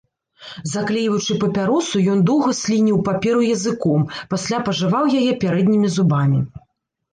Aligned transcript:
Заклейваючы 0.75 1.35
папяросу, 1.43 2.01
ён 2.13 2.23
доўга 2.29 2.55
слініў 2.61 2.97
паперу 3.11 3.45
языком, 3.57 4.09
пасля 4.35 4.57
пажаваў 4.71 5.15
яе 5.21 5.31
пярэднімі 5.47 5.95
зубамі. 6.01 6.45